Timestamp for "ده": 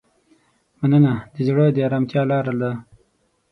2.61-2.71